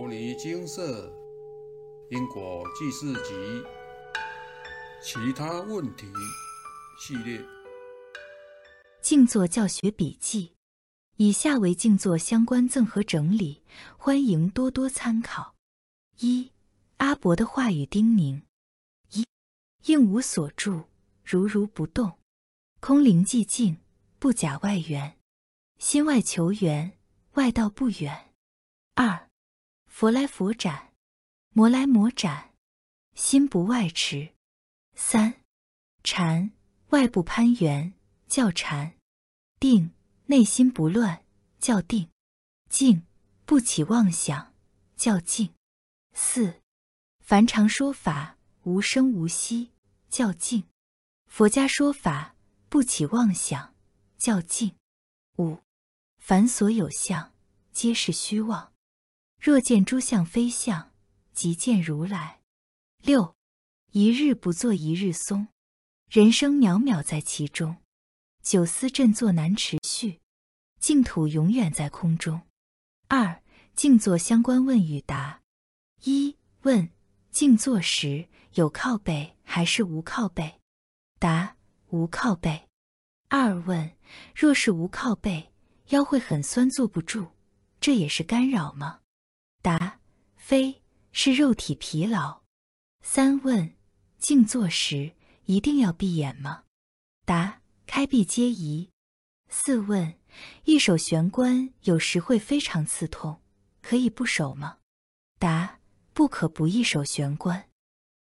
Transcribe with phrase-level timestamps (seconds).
[0.00, 1.12] 摩尼精舍
[2.08, 3.62] 因果记事集
[5.02, 6.06] 其他问题
[6.98, 7.38] 系列。
[9.02, 10.54] 静坐教学笔记，
[11.16, 13.62] 以下为静坐相关赠和整理，
[13.98, 15.54] 欢迎多多参考。
[16.20, 16.50] 一、
[16.96, 18.40] 阿伯的话语叮咛：
[19.12, 19.26] 一、
[19.84, 20.84] 应无所住，
[21.22, 22.18] 如如不动，
[22.80, 23.76] 空灵寂静，
[24.18, 25.18] 不假外缘，
[25.76, 26.98] 心外求缘，
[27.32, 28.32] 外道不远。
[28.94, 29.29] 二、
[29.90, 30.94] 佛来佛斩，
[31.52, 32.54] 魔来魔斩，
[33.14, 34.32] 心不外驰。
[34.94, 35.42] 三、
[36.02, 36.52] 禅
[36.88, 37.92] 外部攀缘，
[38.26, 38.92] 叫禅；
[39.58, 39.92] 定
[40.26, 41.22] 内心不乱，
[41.58, 42.08] 叫定；
[42.70, 43.02] 静
[43.44, 44.54] 不起妄想，
[44.96, 45.52] 叫静。
[46.14, 46.62] 四、
[47.18, 49.72] 凡常说法无声无息，
[50.08, 50.62] 叫静；
[51.26, 52.36] 佛家说法
[52.70, 53.74] 不起妄想，
[54.16, 54.74] 叫静。
[55.36, 55.58] 五、
[56.18, 57.34] 凡所有相，
[57.72, 58.72] 皆是虚妄。
[59.40, 60.92] 若见诸相非相，
[61.32, 62.40] 即见如来。
[63.02, 63.34] 六、
[63.90, 65.48] 一日不做一日松，
[66.10, 67.78] 人生渺渺在其中。
[68.42, 70.20] 九思振作难持续，
[70.78, 72.42] 净土永远在空中。
[73.08, 73.42] 二、
[73.74, 75.40] 静坐相关问与答：
[76.04, 76.90] 一、问
[77.30, 80.60] 静坐时有靠背还是无靠背？
[81.18, 81.56] 答：
[81.88, 82.68] 无靠背。
[83.28, 83.96] 二问：
[84.34, 85.50] 若是无靠背，
[85.88, 87.28] 腰会很酸，坐不住，
[87.80, 88.99] 这也是干扰吗？
[89.62, 90.00] 答：
[90.36, 92.42] 非，是肉体疲劳。
[93.02, 93.74] 三问：
[94.18, 95.12] 静坐时
[95.44, 96.64] 一定要闭眼吗？
[97.26, 98.90] 答：开闭皆宜。
[99.48, 100.14] 四问：
[100.64, 103.42] 一手玄关有时会非常刺痛，
[103.82, 104.78] 可以不守吗？
[105.38, 105.80] 答：
[106.14, 107.68] 不可不一手玄关。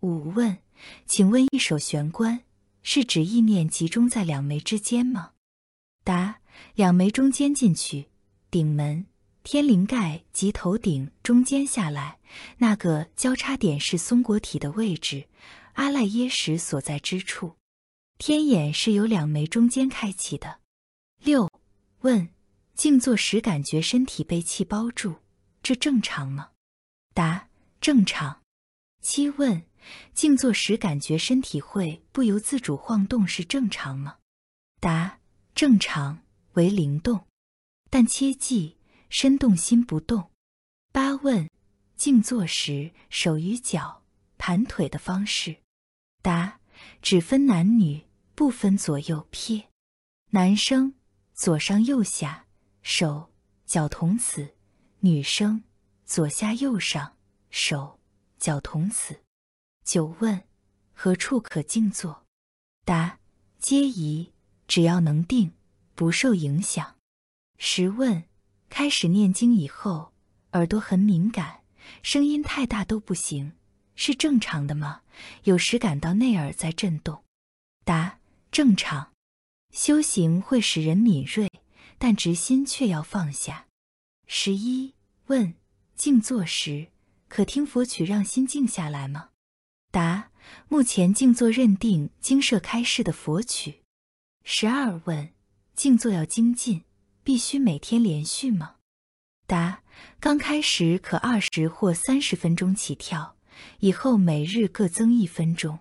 [0.00, 0.58] 五问：
[1.06, 2.44] 请问一手玄关
[2.82, 5.34] 是指意念集中在两眉之间吗？
[6.02, 6.40] 答：
[6.74, 8.08] 两眉中间进去，
[8.50, 9.06] 顶门。
[9.42, 12.18] 天灵盖及头顶中间下来，
[12.58, 15.28] 那个交叉点是松果体的位置，
[15.74, 17.56] 阿赖耶识所在之处。
[18.18, 20.58] 天眼是由两眉中间开启的。
[21.22, 21.50] 六
[22.00, 22.28] 问：
[22.74, 25.16] 静坐时感觉身体被气包住，
[25.62, 26.50] 这正常吗？
[27.14, 27.48] 答：
[27.80, 28.42] 正常。
[29.02, 29.62] 七问：
[30.12, 34.18] 静坐时感觉身体会不由自主晃动，是正常吗？
[34.80, 35.18] 答：
[35.54, 36.20] 正常，
[36.52, 37.26] 为灵动，
[37.88, 38.76] 但切记。
[39.10, 40.30] 身动心不动。
[40.92, 41.50] 八问：
[41.96, 44.02] 静坐时手与脚
[44.38, 45.58] 盘腿的方式。
[46.22, 46.60] 答：
[47.02, 49.68] 只分男女，不分左右撇。
[50.30, 50.94] 男生
[51.34, 52.46] 左上右下，
[52.82, 53.30] 手
[53.66, 54.54] 脚同此；
[55.00, 55.64] 女生
[56.06, 57.16] 左下右上，
[57.50, 58.00] 手
[58.38, 59.20] 脚同此。
[59.84, 60.44] 九问：
[60.92, 62.24] 何处可静坐？
[62.84, 63.18] 答：
[63.58, 64.32] 皆宜，
[64.68, 65.52] 只要能定，
[65.94, 66.96] 不受影响。
[67.58, 68.29] 十问。
[68.70, 70.12] 开始念经以后，
[70.52, 71.60] 耳朵很敏感，
[72.02, 73.52] 声音太大都不行，
[73.94, 75.02] 是正常的吗？
[75.44, 77.24] 有时感到内耳在震动。
[77.84, 78.20] 答：
[78.50, 79.12] 正常。
[79.72, 81.50] 修行会使人敏锐，
[81.98, 83.66] 但直心却要放下。
[84.26, 84.94] 十一
[85.26, 85.54] 问：
[85.94, 86.88] 静坐时
[87.28, 89.30] 可听佛曲让心静下来吗？
[89.90, 90.30] 答：
[90.68, 93.82] 目前静坐认定经舍开示的佛曲。
[94.44, 95.32] 十二问：
[95.74, 96.84] 静坐要精进。
[97.30, 98.78] 必须每天连续吗？
[99.46, 99.84] 答：
[100.18, 103.36] 刚开始可二十或三十分钟起跳，
[103.78, 105.78] 以后每日各增一分钟。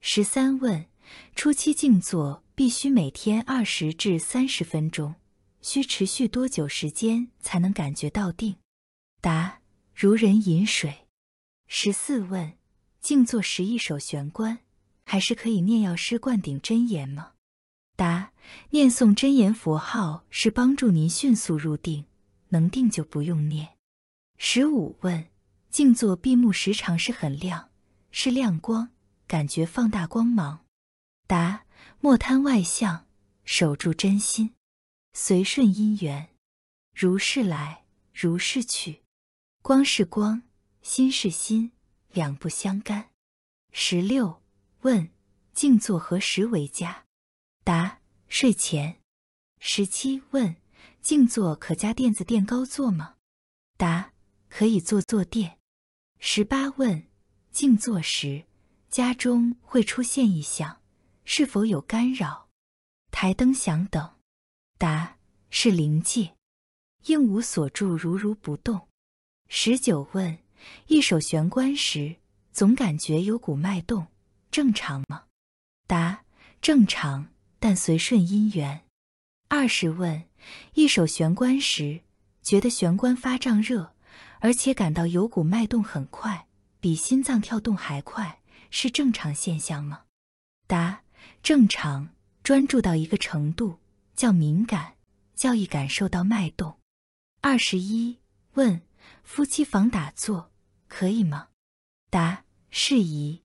[0.00, 0.86] 十三问：
[1.34, 5.16] 初期静坐必须每天二十至三十分钟，
[5.60, 8.54] 需持续多久时间才能感觉到定？
[9.20, 9.58] 答：
[9.92, 11.08] 如人饮水。
[11.66, 12.52] 十四问：
[13.00, 14.60] 静坐时一手玄关，
[15.04, 17.32] 还是可以念药师灌顶真言吗？
[17.96, 18.32] 答：
[18.70, 22.04] 念诵真言佛号是帮助您迅速入定，
[22.50, 23.76] 能定就不用念。
[24.36, 25.28] 十五问：
[25.70, 27.70] 静坐闭目时常是很亮，
[28.10, 28.90] 是亮光，
[29.26, 30.66] 感觉放大光芒。
[31.26, 31.64] 答：
[32.00, 33.06] 莫贪外相，
[33.44, 34.54] 守住真心，
[35.14, 36.28] 随顺因缘，
[36.94, 39.02] 如是来，如是去。
[39.62, 40.42] 光是光，
[40.82, 41.72] 心是心，
[42.12, 43.10] 两不相干。
[43.72, 44.42] 十六
[44.82, 45.10] 问：
[45.54, 47.05] 静坐何时为佳？
[47.66, 47.98] 答：
[48.28, 49.00] 睡前。
[49.58, 50.54] 十七问：
[51.02, 53.16] 静坐可加垫子垫高坐吗？
[53.76, 54.12] 答：
[54.48, 55.58] 可以坐坐垫。
[56.20, 57.08] 十八问：
[57.50, 58.44] 静坐时
[58.88, 60.80] 家中会出现异响，
[61.24, 62.48] 是否有干扰？
[63.10, 64.14] 台灯响等。
[64.78, 65.18] 答：
[65.50, 66.36] 是灵界。
[67.06, 68.86] 应无所住，如如不动。
[69.48, 70.38] 十九问：
[70.86, 72.14] 一手玄关时
[72.52, 74.06] 总感觉有股脉动，
[74.52, 75.24] 正常吗？
[75.88, 76.24] 答：
[76.62, 77.26] 正常。
[77.58, 78.84] 但随顺因缘。
[79.48, 80.24] 二十问：
[80.74, 82.00] 一手玄关时，
[82.42, 83.92] 觉得玄关发胀热，
[84.40, 86.46] 而且感到有股脉动很快，
[86.80, 90.04] 比心脏跳动还快，是正常现象吗？
[90.66, 91.02] 答：
[91.42, 92.10] 正常。
[92.42, 93.80] 专注到一个程度
[94.14, 94.94] 叫敏感，
[95.34, 96.78] 较易感受到脉动。
[97.40, 98.20] 二十一
[98.52, 98.82] 问：
[99.24, 100.52] 夫妻房打坐
[100.86, 101.48] 可以吗？
[102.08, 103.42] 答：适宜。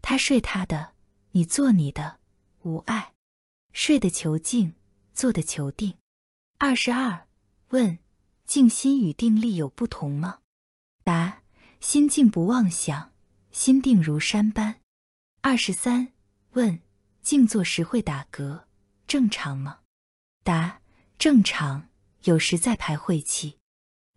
[0.00, 0.92] 他睡他的，
[1.32, 2.20] 你做你的，
[2.62, 3.14] 无碍。
[3.78, 4.72] 睡的求静，
[5.12, 5.98] 坐的求定。
[6.56, 7.28] 二十二
[7.68, 7.98] 问：
[8.46, 10.38] 静心与定力有不同吗？
[11.04, 11.42] 答：
[11.78, 13.12] 心静不妄想，
[13.50, 14.80] 心定如山般。
[15.42, 16.14] 二十三
[16.52, 16.80] 问：
[17.20, 18.64] 静坐时会打嗝，
[19.06, 19.80] 正常吗？
[20.42, 20.80] 答：
[21.18, 21.90] 正常，
[22.22, 23.58] 有时在排晦气。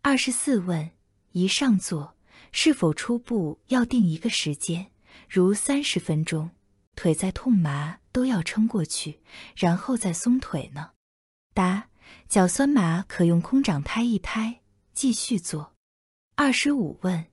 [0.01, 0.91] 二十四问：
[1.33, 2.15] 一上座，
[2.53, 4.89] 是否初步要定一个时间，
[5.27, 6.51] 如三十分钟，
[7.00, 9.22] 腿在痛麻都要撑过去，
[9.56, 10.92] 然后再松腿呢？
[11.54, 11.88] 答：
[12.28, 14.60] 脚酸麻可用空掌拍一拍，
[14.92, 15.78] 继续做。
[16.36, 17.28] 二十五问：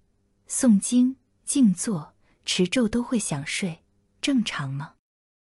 [0.49, 2.15] 诵经、静坐、
[2.45, 3.83] 持咒都会想睡，
[4.21, 4.95] 正常吗？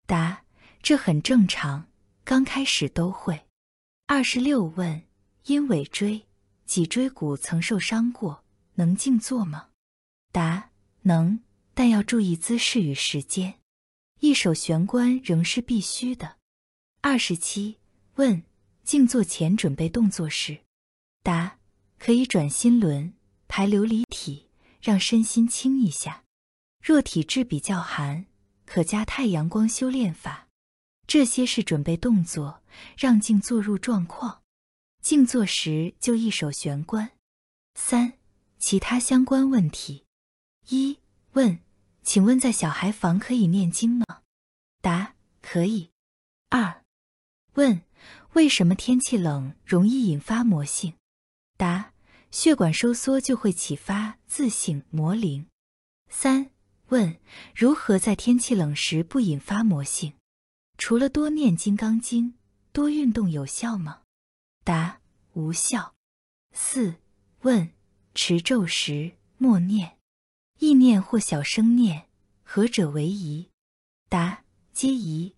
[0.06, 0.44] 答：
[0.82, 1.86] 这很正常，
[2.24, 3.42] 刚开始都会。
[4.06, 5.02] 二十六问：
[5.44, 6.26] 因尾椎。
[6.64, 8.42] 脊椎骨曾受伤过，
[8.76, 9.68] 能静坐吗？
[10.32, 10.70] 答：
[11.02, 11.40] 能，
[11.74, 13.60] 但要注意姿势与时间。
[14.26, 16.38] 一手玄关仍是必须的。
[17.00, 17.76] 二十七
[18.16, 18.42] 问：
[18.82, 20.58] 静坐前准备动作是？
[21.22, 21.60] 答：
[21.96, 23.14] 可以转心轮、
[23.46, 24.48] 排琉璃体，
[24.82, 26.24] 让身心轻一下。
[26.82, 28.26] 若体质比较寒，
[28.64, 30.48] 可加太阳光修炼法。
[31.06, 32.64] 这些是准备动作，
[32.98, 34.42] 让静坐入状况。
[35.00, 37.12] 静坐时就一手玄关。
[37.76, 38.14] 三、
[38.58, 40.04] 其他相关问题：
[40.70, 40.98] 一、
[41.34, 41.60] 问，
[42.06, 44.04] 请问在小孩房可以念经吗？
[44.80, 45.90] 答：可以。
[46.50, 46.84] 二、
[47.54, 47.82] 问，
[48.34, 50.94] 为什么天气冷容易引发魔性？
[51.56, 51.92] 答：
[52.30, 55.48] 血管收缩就会启发自性魔灵。
[56.08, 56.52] 三、
[56.90, 57.18] 问，
[57.52, 60.12] 如何在天气冷时不引发魔性？
[60.78, 62.34] 除了多念金刚经，
[62.70, 64.02] 多运动有效吗？
[64.62, 65.00] 答：
[65.32, 65.92] 无效。
[66.52, 66.94] 四
[67.40, 67.72] 问：
[68.14, 69.95] 持咒时默念、
[70.58, 72.08] 意念或小声念，
[72.42, 73.50] 何者为宜？
[74.08, 75.34] 答：皆宜。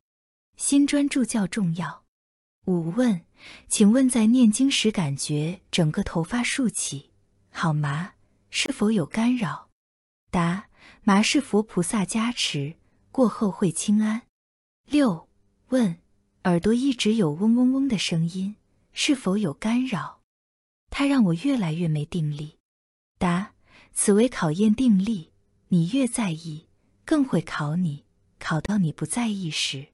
[0.56, 2.04] 心专注较重要。
[2.66, 3.24] 五问：
[3.68, 7.10] 请问在念经时感觉整个头发竖起，
[7.50, 8.12] 好麻，
[8.50, 9.70] 是否有干扰？
[10.30, 10.68] 答：
[11.02, 12.76] 麻是佛菩萨加持，
[13.10, 14.22] 过后会轻安。
[14.84, 15.28] 六
[15.68, 15.98] 问：
[16.44, 18.56] 耳朵一直有嗡嗡嗡的声音。
[18.92, 20.22] 是否有干扰？
[20.90, 22.58] 它让我越来越没定力。
[23.16, 23.54] 答：
[24.00, 25.32] 此为考验定力。
[25.70, 26.68] 你越在意，
[27.04, 28.04] 更会考你。
[28.38, 29.88] 考到你不在意时，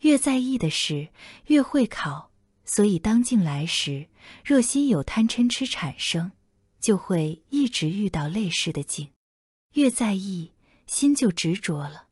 [0.00, 1.10] 越在意的事
[1.46, 2.32] 越会考。
[2.64, 4.08] 所以当境来时，
[4.44, 6.32] 若心有贪嗔痴产生，
[6.80, 9.12] 就会一直遇到类似的境。
[9.74, 10.50] 越在意，
[10.88, 12.08] 心就执着了。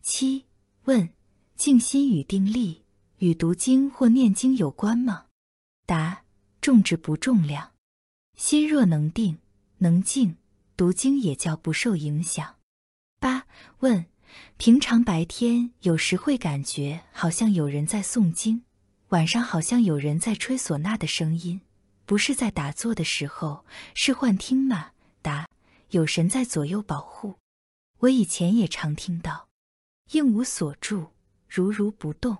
[0.00, 0.44] 七
[0.84, 1.12] 问：
[1.56, 2.84] 静心与定力
[3.16, 5.26] 与读经或念经有关吗？
[5.86, 6.22] 答：
[6.60, 7.72] 重质不重量，
[8.36, 9.38] 心若能定
[9.78, 10.36] 能静，
[10.78, 12.54] 读经也叫不受影响。
[13.18, 13.48] 八
[13.80, 14.06] 问：
[14.58, 18.62] 平常白天有时会感觉好像有人在诵经，
[19.08, 21.62] 晚上好像有人在吹唢呐的声音，
[22.06, 24.92] 不是在打坐的时候，是幻听吗？
[25.20, 25.48] 答：
[25.90, 27.34] 有神在左右保护。
[27.98, 29.48] 我以前也常听到，
[30.12, 31.08] 应无所住，
[31.48, 32.38] 如如不动。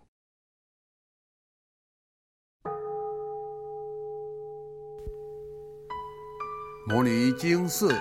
[6.86, 8.00] 摩尼经寺